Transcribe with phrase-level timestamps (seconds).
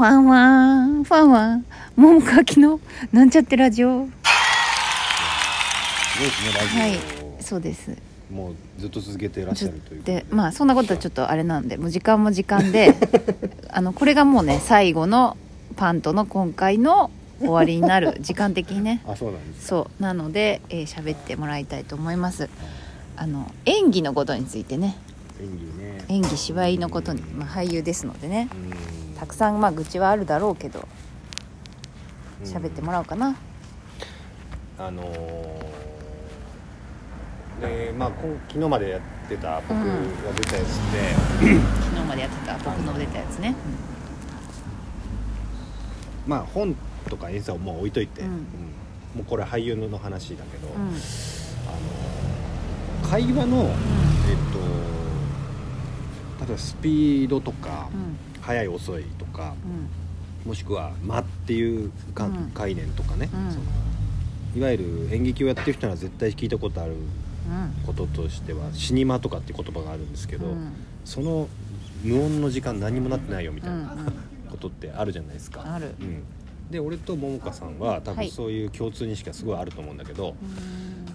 [0.00, 2.80] ファンワンファンワン桃かきの
[3.12, 4.06] なんちゃってラジオ。
[4.06, 4.10] す
[6.18, 7.42] ごいですねラジオ、はい。
[7.42, 7.94] そうです。
[8.32, 10.24] もうずっと続けてらっしゃるというで。
[10.30, 12.94] まあそんなことはちょっとあれなんでもう時間も時間で
[13.68, 15.36] あのこれがもうね最後の
[15.76, 19.02] パンとの今回の終わりになる時間的にね。
[19.06, 20.02] あそうなんですそう。
[20.02, 22.48] なのでえー喋、ってもらいたいと思います。
[23.18, 24.96] あの演技のことについてね
[25.40, 26.04] 演技ね。
[26.08, 28.48] 演技芝居のことに、まあ、俳優ですのでね。
[28.54, 29.14] うん。
[29.18, 30.86] たくさんまあ愚痴はあるだろうけど
[32.44, 32.50] うん。
[32.50, 33.36] 喋ってもらおうかな。
[34.78, 35.80] あのー
[37.60, 41.46] でまあ今昨日までやってた僕が出たやつで、昨
[41.94, 43.54] 日までやってた僕の出たやつね、
[46.26, 46.74] まあ本
[47.10, 48.28] とか演奏はもう置いといて、うん。
[48.30, 50.82] もうこれ俳優の話だけど、うん。
[50.82, 50.92] うんあ
[53.02, 54.89] の会話の、えっと
[56.40, 58.16] 例えばスピードとか、うん。
[58.42, 59.54] 速い遅いとか
[60.44, 60.48] うん。
[60.48, 62.50] もしくは間っていうか、うん。
[62.54, 63.50] 概念とかね、うん。
[63.50, 63.64] その
[64.56, 67.84] いわゆる演劇をやってる人には絶対聞いたことあるうん。
[67.86, 70.72] こととしてはシニマとかって言葉があるんですけど、うん。
[71.04, 71.48] その
[72.02, 74.12] 無音の時間何もなってないよみたいなうん
[74.50, 75.62] ことってあるじゃないですか。
[75.74, 75.94] ある。
[76.00, 76.22] うん。
[76.70, 80.34] で俺と桃香さんは多はい分そういう共通認識がすごいあると思うんだけど、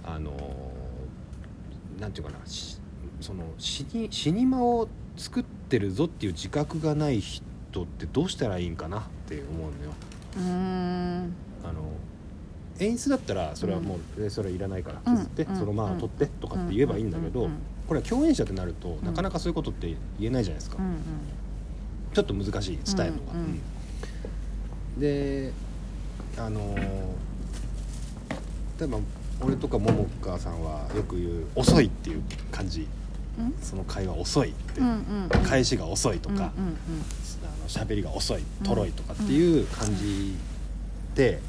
[0.06, 0.10] うん。
[0.10, 2.78] あのーなんていうかなし
[3.22, 7.42] その死に死に間を作ってるぞっていう自覚がない人
[7.84, 9.94] ってどうしたらいいんかなって思うのよ。
[10.38, 11.34] うん。
[11.64, 11.82] あの
[12.80, 19.06] 演出だったらそれはもう、えそれはいらないからうん削って、うんそのまあ取ってとかって言えばいいんだけど、うんうんこれは共演者ってなると、ん。
[19.06, 20.96] なかなかそういうことって言えないじゃないですか、うんうん。
[22.16, 23.34] ちょっと難しい伝えるのが。
[23.34, 23.62] うんうん。
[24.96, 25.00] うん。
[25.00, 25.54] で
[26.38, 27.26] あのー
[28.80, 28.98] 例えば
[29.42, 32.82] 俺とか桃香さんはよく言う「遅い」っていう感じ。
[32.82, 32.88] うん
[33.62, 34.82] その会話遅いって、
[35.44, 36.78] 返しが遅いとか、うんうん
[37.44, 40.36] あの喋りが遅いとろいとかっていう感じ
[41.16, 41.40] で、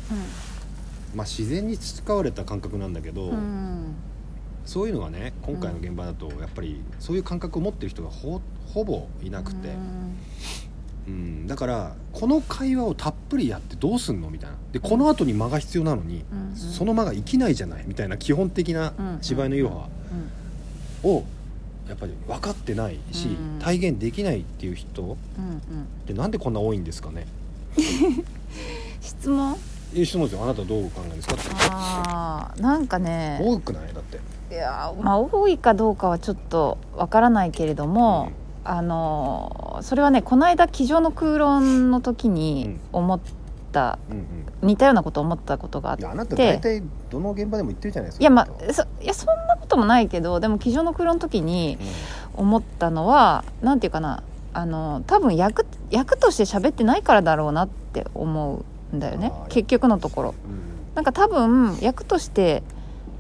[1.15, 3.33] まあ、自然に培われた感覚なんだけど、
[4.65, 9.69] そういうのがね今回の現場だとやっぱりそういう感覚を持ってる人がほほぼいなくて、
[11.07, 14.57] うん、だからこの会話をたっぷりやってどうすんのみたいな。
[14.73, 16.25] でこの後に間が必要なのに、
[16.55, 19.89] その間が生きないじゃないみたいな基本的な芝居のいろは
[21.05, 21.25] を
[21.89, 23.59] やっぱり分かってないし、うん。
[23.61, 25.15] 体現できないっていう人うんうん。
[25.15, 25.17] っ
[26.07, 27.27] てなんでこんな多いんですかね？
[29.01, 29.57] 質問？
[29.95, 30.43] いう質問ですよ。
[30.43, 31.35] あなたどうお考えですか？
[31.35, 33.39] ってああなんかね。
[33.43, 33.95] 多くない？
[33.95, 34.19] だって。
[34.55, 38.31] いやまあ多いかどうかはちょっとわからないけれども、
[38.65, 43.21] あのそれはねこの間「机上の空論」の時に思っ
[43.73, 44.27] た、うんうん。
[44.69, 48.23] 似たようなことを思ったことがあっいやあなたて大体どの現場でも言ってるじゃないですか。
[48.23, 51.77] いやまあそいやそんなこともないけどでも「机上の空論」の時に
[52.35, 54.23] と思ったのはなんていうかな
[54.55, 59.33] あの多分役役として喋ってないからだろうなって思うんだよね。
[59.51, 60.29] 結局のところ。
[60.31, 60.95] うん。
[60.95, 62.63] なんか多分役として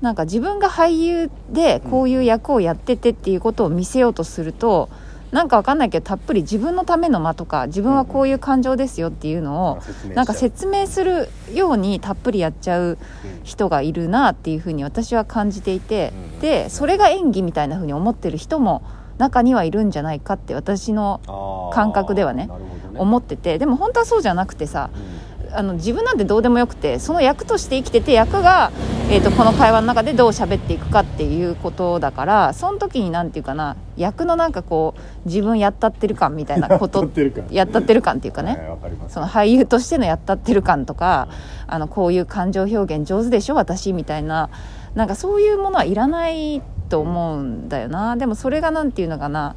[0.00, 4.88] なんか自分が俳優でこういう役をやっててっていうことを見せようとすると、
[5.30, 9.78] なんかわかんないけどたっぷり自分のための間とか自分はこういう感情ですよっていうのを、
[10.10, 12.96] うなんか説明するようにたっぷりやっちゃううん。
[13.44, 18.82] 人がいるなっていうふうに私は感じていて、うんでそれが演技みたいなふうに思ってる人も
[19.18, 22.50] 中にはいるんじゃないかって私の感覚ではねね。
[22.98, 23.58] 思ってて。
[23.58, 25.26] でも本当はそうじゃなくてさうん。
[25.52, 28.72] あの自分なんてどうでもよくてその役として生きてて役が、
[29.08, 37.46] えー、とこの会話の中でどう喋っていくかっていうことだからその時になんていうかな役のなんかこう自分やったってる感みたいなことやったってる感。
[37.50, 38.66] やったってる感っていうかね、はい
[39.08, 41.28] その俳優としてのやったってる感とか
[41.66, 44.50] あのこういう感情表現上手でしょ私みたいな
[44.96, 48.16] なんかそういうものはいらないと思うんだよな。
[48.16, 49.54] でもそれがなんていうのかな。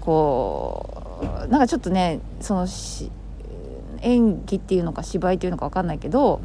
[0.00, 3.10] こうなんかちょっとねそのし
[4.02, 6.40] 演技っていうのか芝居っていうのか分かんないけど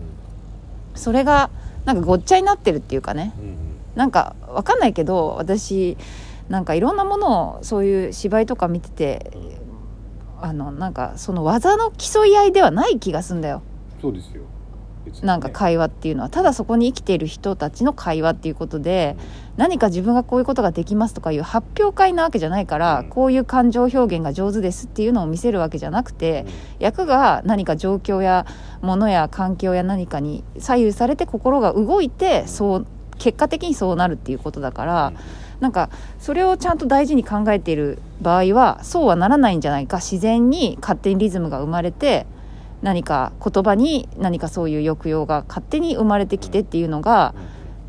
[0.96, 1.50] それが
[1.86, 3.34] なんかごっちゃになってるっていうかね。
[3.96, 5.98] なんか分かんないけど私
[6.48, 9.32] なんかいろんなものをそういう芝居とか見てて
[10.40, 13.64] あのなんかその技の競い合いではない気がすんだよ。
[14.00, 14.44] そうですよ
[15.24, 19.18] なんか会話っていうのはただそこに生きている人たちの会話っていうことで
[19.58, 23.10] 何か自分がこういうことができますとかいう発表会なわけじゃないから、うん。
[23.10, 26.46] こういう感情表現が上手ですっていうのを見せるわけじゃなくて、
[26.80, 28.46] 役が何か状況や
[28.82, 32.88] ものや環境や何かに左右されて心が動いてそう
[33.20, 35.14] 結果的にそうなるっていうことだから、
[35.60, 39.98] なんかそれをちゃんと大事に考えている場合はそうはならないんじゃないか。
[39.98, 42.26] 自然に勝手にリズムが生まれて
[42.82, 47.34] 何か言葉に何かそういう抑揚が勝手に生まれてきてっていうのが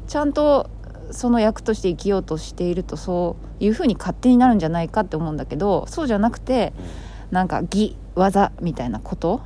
[0.06, 0.68] ちゃんと
[1.10, 6.72] その役として生きようとしているとそういうふうに勝手になるんじゃないかって思うんだけどそうじゃなくて
[7.30, 9.42] なんか義技みたいなこと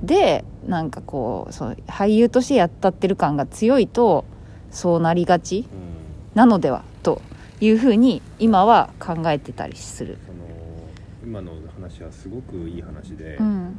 [0.00, 0.06] うん。
[0.06, 4.24] でなんかこうそう俳優としてやったってる感が強いと
[4.70, 5.90] そうなりがちうん。
[6.34, 7.22] なのではと
[7.60, 10.18] いうふうに今は考えてたりする。
[11.22, 13.78] 今の話はすごくいい話で、うん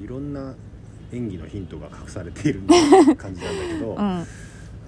[0.00, 0.54] いろんな
[1.12, 2.60] 演技のヒントが隠されている
[3.16, 4.26] 感じなんだけど、 うん。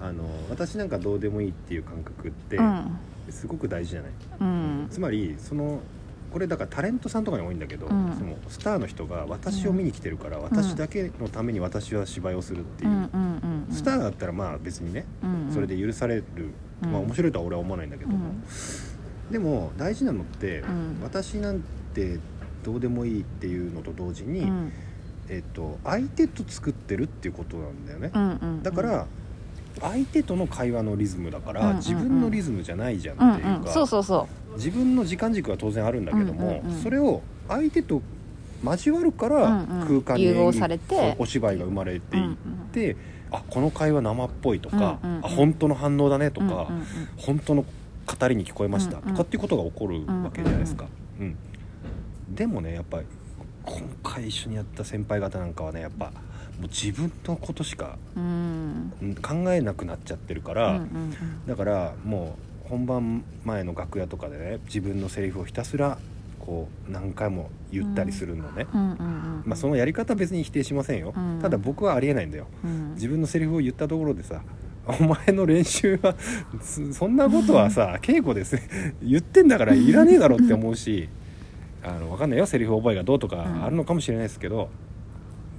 [0.01, 2.97] あの私なんかどうでもいいっていう感覚ってうん。
[3.29, 4.87] すごく大事じゃない、うん。
[4.89, 5.81] つまりその
[6.31, 8.13] これだからタレントさんとかに多いんだけど、うん。
[8.17, 13.09] そのスターの人が私を見に来てるから、私だけのために私は芝居をするっていう。
[13.71, 15.51] スターだったらまあ別にねうん。
[15.51, 16.23] それで許される、
[16.83, 16.91] うん。
[16.91, 19.31] まあ面白いとは俺は思わないんだけども、うん。
[19.31, 20.97] でも大事なのって、うん。
[21.01, 21.61] 私なん
[21.93, 22.19] て
[22.63, 24.71] どうでもいいっていうのと同時に、うん
[25.29, 29.07] えっと相手と作ってるっていうことなんだよね、うんうんだから
[29.81, 31.77] 相手との会話のリズムだから、うんうんうん。
[31.77, 38.01] 自分のリズムじゃないじゃんうんっていうか、うんそうそうそ自分の時間軸は当然あるんだけども、うんうんうんそれを相手と
[38.63, 40.01] 交わるからうんうん。
[40.03, 41.15] 空間に融合されて。
[41.17, 42.35] お芝居が生まれていっ
[42.73, 42.97] て、
[43.31, 45.25] あこの会話生っぽいとか、うんうんうん。
[45.25, 46.85] あ本当の反応だねとか、うんうんうん。
[47.15, 50.87] 本当の語りに聞こえました、うんうんとかっていうことが起こるわけじゃないですか、
[51.19, 51.37] うん。
[52.33, 53.05] でもねやっぱり
[53.65, 56.11] 今回一緒にやった先輩方なんかはねやっぱも
[56.65, 60.81] う自分のことしか考えなくなっちゃってるから、
[61.47, 65.97] だからもう本番前の楽屋とかでね自分のセリフをひたすら
[66.39, 68.65] こう何回も言ったりするのね、
[69.45, 71.39] まあそのやり方は別に否定しませんよ、うん。
[71.41, 72.47] ただ僕はありえないんだよ。
[72.63, 72.93] うん。
[72.95, 74.41] 自分のセリフを言ったところでさ
[74.85, 76.15] お前の練習は
[76.61, 78.59] そそんなことはさ稽古です。
[79.01, 81.07] 言ってんだからいらねえだろって思うし
[81.83, 84.69] あの分かんないよセリフ覚えがどうとかあるのかもしれないですけど、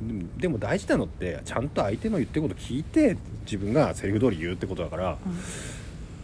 [0.02, 5.18] でもでも大事なのってちゃんと相手の言ってること聞いて自分がセリフ通り言うってことだから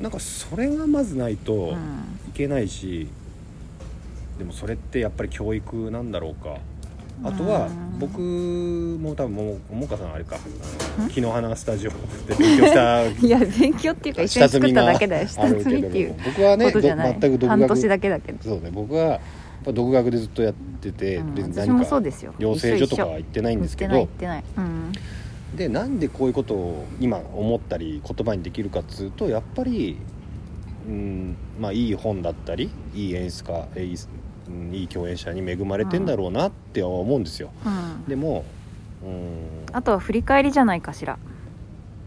[0.01, 1.75] なんかそれがまずないとうん。
[2.29, 3.09] いけないし、
[4.39, 6.59] でもそれってやっぱり教育なんだろうか。
[7.25, 7.99] あとはうん。
[7.99, 8.21] 僕
[9.01, 10.37] も多分もももかさんあれか
[11.11, 11.97] 木の花スタジオで
[12.39, 15.27] 勉強した いや勉強っていうか一緒に作っただけだよ。
[15.27, 18.39] 下積みっていう僕はね全く独半年学だけだけど。
[18.43, 19.19] そうね僕は
[19.73, 22.35] 独学でずっとやってて、うん別に何かそうですよ。
[22.39, 24.09] 養成所とかは行ってないんですけど。
[25.57, 29.97] でなんでこういうことを今思ったり言葉にできるかっつうとやっぱり、
[30.87, 33.97] うんまあ、いい本だったりいい演出家いい,、
[34.49, 37.51] うん、いい共演者に恵まれてんだろうなって思うんですよ。
[37.65, 38.05] うん。
[38.09, 38.45] でも
[39.03, 39.47] うん。
[39.73, 41.19] あとは振り返りじゃないかしら。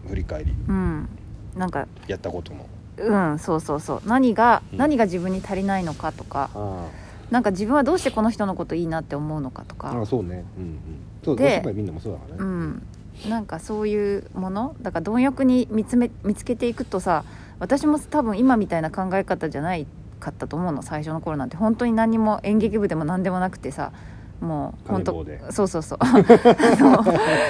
[0.08, 0.52] 振り返り。
[0.68, 1.08] うん。
[1.56, 2.66] なんかやったことの。
[2.98, 4.02] うんそうそうそう。
[4.06, 4.78] 何が、うん。
[4.78, 6.50] 何が自分に足りないのかとか。
[6.54, 6.86] あ
[7.30, 9.98] なんか自分はどうしてこの人のこといいなって思うのかとか。
[10.00, 10.44] あそうね。
[10.58, 10.78] うんうん。
[11.24, 12.36] そうおでみんなもそうだからね。
[12.40, 12.82] うん。
[13.28, 14.74] なんかそういうもの？
[14.82, 17.24] だから貪欲に見つめ見つけていくとさ
[17.58, 19.86] 私も多分今みたいな考え方じゃない
[20.18, 20.82] かったと思うの。
[20.82, 21.56] 最初の頃なんて。
[21.56, 23.92] 本当に何にも演劇部でも何でもなくてさ
[24.40, 25.98] もう本当そうそう そう。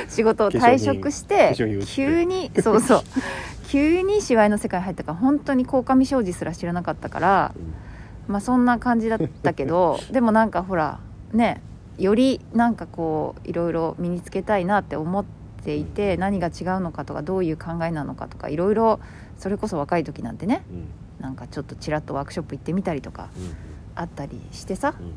[0.09, 1.55] 仕事を退職して
[1.87, 3.01] 急にそうそう。
[3.69, 7.55] 急に芝居の世界に入ったから本当に鴻上庄司すら知らなかったから
[8.29, 11.01] まあそんな感じだったけど でもなんかほら
[11.33, 11.61] ね
[11.99, 15.25] よりなんかこういろいろ身につけたいなって思っ
[15.65, 19.01] ていて何が違うのかとかどういう考えなのかとかいろいろ
[19.37, 20.85] それこそ若い時なんてねうんうん。
[21.21, 23.53] なんかちょっとちらっとワークショップ行ってみたりとかうん。
[23.95, 24.95] あったりしてさ。
[24.99, 25.13] うん。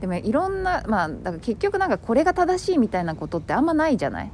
[0.00, 4.30] でもいろんなまあだから結局なんかこれが正しいみたいなことってあんまないじゃない？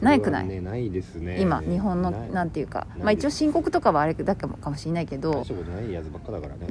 [0.00, 0.46] ないくない？
[0.46, 1.40] ねないですね。
[1.40, 6.68] 今日本のなんていうかまあ一応申告とかはあれだけかもしれないけどないやつばっかだからね。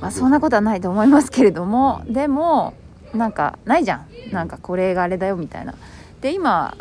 [0.00, 2.74] まあ、そんなことはないと思いますけれどもでも
[3.14, 4.06] なんかないじゃん。
[4.32, 5.74] なんかこれがあれだよみたいな。
[6.20, 6.76] で今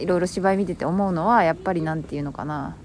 [0.00, 2.76] いろいろ芝居見てて思うのはやっぱりなんていうのかな。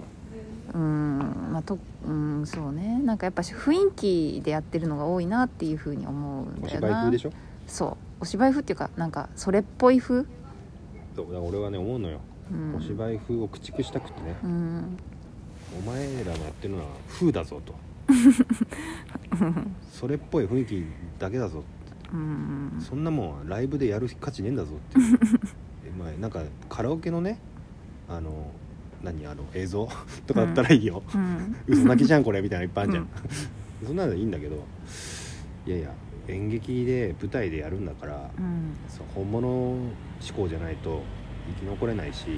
[0.74, 3.00] うーんまあとうんそうね。
[3.04, 6.88] なんかやっぱし雰囲気でやってるのが多いなっていうふうに思うんおだよな。
[6.88, 7.32] 芝居風でしょ？
[7.68, 7.98] そう。
[8.22, 10.26] お芝居風っていうかなんかそれっぽい風、
[11.16, 12.20] そうだから俺はね思うのよ。
[12.52, 14.36] うん、お芝居風を駆逐したくてね。
[14.44, 14.98] うん。
[15.80, 17.74] お前らのやってるのは風だぞと。
[19.92, 20.86] それっぽい雰囲気
[21.18, 21.64] だけだぞ。
[22.14, 22.78] うん。
[22.80, 25.20] そんなもんライブでやる価値ねえんだぞっていう。
[25.88, 27.40] えまあなんかカラオケのね
[28.08, 28.52] あの
[29.04, 29.88] 何あの映像？
[30.28, 31.56] とかだったらいいよ、うん。
[31.68, 33.08] 嘘泣きじゃんこれみたいなのいっぱいあるじゃん、
[33.86, 34.64] そんなのいいんだけど。
[35.68, 35.92] いやいや
[36.28, 38.76] 演劇で舞台でやるんだから、うん。
[38.88, 39.90] そう本物思
[40.36, 41.02] 考じゃないと
[41.60, 42.36] 生き残れないし、うん。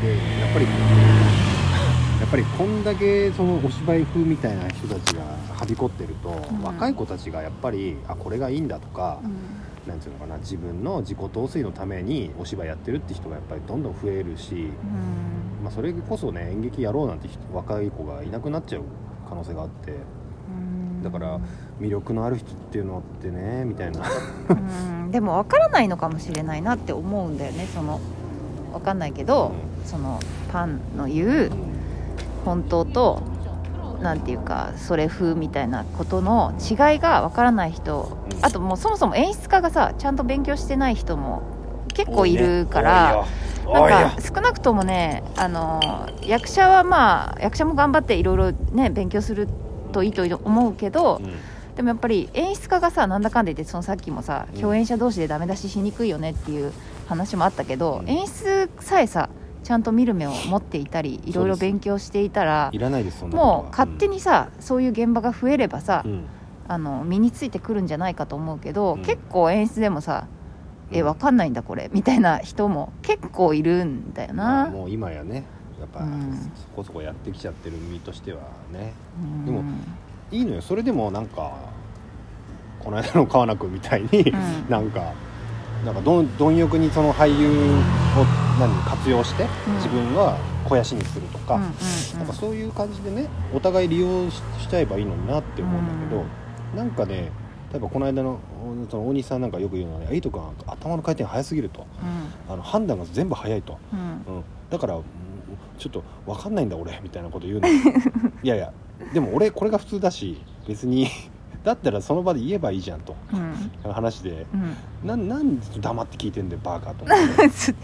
[0.00, 0.08] で
[0.40, 0.66] やっぱり
[2.20, 5.22] やっぱりこんだけそのお芝居風みたいな人たちが
[5.58, 6.62] はびこってると、うん。
[6.62, 9.20] 若い子たちがやっぱりあこれがいいんだとか、
[9.86, 15.64] なんていうのかな自分の自己陶酔のためにお芝居やってるって人がやっぱりどんどん増えるし、うん。
[15.64, 18.82] まあ、それこそね演劇やろうなんて人若い子がいなくなっちゃう
[19.28, 19.90] 可能性があって。
[19.90, 20.19] うん
[21.02, 21.38] だから
[21.80, 24.00] 魅力のある人っていうのってねみたいな。
[24.48, 28.00] うんでも分からないのかもしれないなって思うんだよねその
[28.72, 29.52] 分かんないけど、
[29.84, 30.20] その
[30.52, 31.50] パンの言う
[32.44, 33.22] 本当と
[34.00, 38.44] なんていうかそれ風みたいなことの違いが分からない人うん。
[38.44, 41.42] あともうそもそも演出家がさちゃんと勉強してない人も
[41.92, 43.26] 結構いるから、
[43.66, 49.48] なんか少なくともねあの役者はまあ役者も頑張っていろいろね勉強する
[49.90, 51.28] といいと思うけど、多いよ
[51.76, 54.60] でもやっぱり演出家がさなんだかんだ言ってそのさっきもさうん。
[54.60, 56.72] 共演者同士でダメ出ししにくいよねっていう
[57.08, 58.08] 話もあったけど、うん。
[58.10, 59.30] 演出さえさ
[59.62, 62.72] ちゃんと見る目を持っていたりいろいろ勉強していたら
[63.30, 66.24] もう勝手にさ、そういう現場が増えればさ、うん。
[66.68, 69.02] あの身についてくるんじゃないかと思うけど、うん。
[69.02, 70.26] 結構演出でもさ
[70.92, 71.06] 「えうん。
[71.06, 74.44] わかんないんだこれ」みたいな人も結構いるんだよな。
[74.44, 75.44] まあもう今やね
[75.80, 76.52] やっぱうん。
[76.54, 78.40] そこそこやってきちゃってる身としては
[78.72, 78.92] ね。
[79.20, 79.44] うん。
[79.46, 79.62] でも
[80.30, 80.62] いいのよ。
[80.62, 81.52] それでもなんか
[82.78, 84.34] この間の川名君みたいに、ん。
[84.68, 85.12] なんか
[85.84, 88.24] なんかどん貪欲にその俳優を
[88.58, 89.74] 何活用して、うん。
[89.76, 91.70] 自分が肥やしにするとか、うんうん
[92.18, 96.24] なんかそういう感じでねお互い利用ししちゃえばいいのになって思うんだけど、
[96.76, 97.30] なんかね
[97.72, 98.40] 例えばこの間の
[98.90, 101.86] その大西さんなんかよく言うのはね「エイト君は頭の回転速すぎる」と。
[102.48, 103.98] あの判断が全部速いと、うん。
[103.98, 104.06] うん。
[104.36, 105.04] うん、だからうん
[105.80, 107.68] ちょっと分かんないんだ俺みたいなこと言うの。
[108.42, 108.72] いやいや
[109.14, 111.08] でも俺これが普通だし別に
[111.64, 113.16] だったらその場で言えばいいじゃんと。
[113.32, 113.92] うん。
[113.92, 114.46] 話で。
[114.54, 114.56] う
[115.04, 115.08] ん。
[115.08, 117.74] ななんで黙って聞いてんだよバカと思って。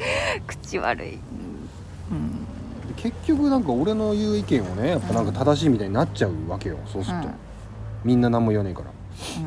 [0.47, 1.19] 口悪い、
[2.11, 2.45] うん。
[2.89, 7.35] で結局なんか俺の言う意見をねやっぱなんか正しいみたいになっちゃうわけよそうすると、うん。
[8.05, 8.91] みんな何も言わねえから。
[9.39, 9.41] う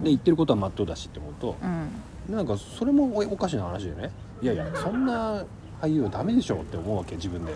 [0.00, 0.02] ん。
[0.02, 1.56] で言ってることはまっとうだしって思うと。
[1.62, 2.36] うん。
[2.36, 4.10] なんかそれもおおかしな話でね。
[4.42, 5.44] いやいやそんな
[5.82, 7.52] 俳優はダメでしょって思うわけ自分で、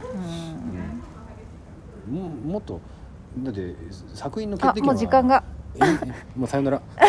[2.09, 2.14] うん。
[2.14, 2.80] ももっと
[3.38, 3.75] だって
[4.14, 5.45] 作品の決あ定権はもう時間が。
[5.76, 6.83] ええもうさよなら